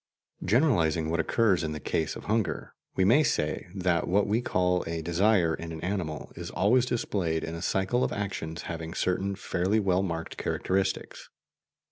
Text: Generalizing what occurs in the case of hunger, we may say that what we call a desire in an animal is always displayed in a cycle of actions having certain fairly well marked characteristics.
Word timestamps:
Generalizing 0.43 1.11
what 1.11 1.19
occurs 1.19 1.63
in 1.63 1.73
the 1.73 1.79
case 1.79 2.15
of 2.15 2.23
hunger, 2.23 2.73
we 2.95 3.05
may 3.05 3.21
say 3.21 3.67
that 3.75 4.07
what 4.07 4.25
we 4.25 4.41
call 4.41 4.81
a 4.87 5.03
desire 5.03 5.53
in 5.53 5.71
an 5.71 5.79
animal 5.81 6.31
is 6.35 6.49
always 6.49 6.87
displayed 6.87 7.43
in 7.43 7.53
a 7.53 7.61
cycle 7.61 8.03
of 8.03 8.11
actions 8.11 8.63
having 8.63 8.95
certain 8.95 9.35
fairly 9.35 9.79
well 9.79 10.01
marked 10.01 10.37
characteristics. 10.37 11.29